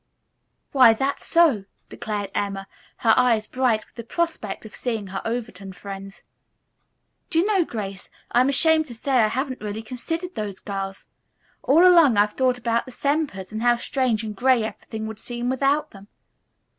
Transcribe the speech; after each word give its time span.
"Why, 0.71 0.93
that's 0.93 1.23
so," 1.27 1.65
declared 1.89 2.31
Emma, 2.33 2.67
her 3.05 3.13
eyes 3.17 3.45
bright 3.45 3.85
with 3.85 3.93
the 3.93 4.03
prospect 4.03 4.65
of 4.65 4.75
seeing 4.75 5.05
her 5.05 5.21
Overton 5.23 5.73
friends. 5.73 6.23
"Do 7.29 7.37
you 7.37 7.45
know, 7.45 7.63
Grace, 7.63 8.09
I'm 8.31 8.49
ashamed 8.49 8.87
to 8.87 8.95
say 8.95 9.11
I 9.11 9.27
hadn't 9.27 9.61
really 9.61 9.83
considered 9.83 10.33
those 10.33 10.59
girls. 10.59 11.05
All 11.61 11.85
along 11.85 12.17
I've 12.17 12.33
thought 12.33 12.57
about 12.57 12.85
the 12.87 12.91
Sempers 12.91 13.51
and 13.51 13.61
how 13.61 13.75
strange 13.75 14.23
and 14.23 14.35
gray 14.35 14.63
everything 14.63 15.05
would 15.05 15.19
seem 15.19 15.49
without 15.51 15.91
them." 15.91 16.07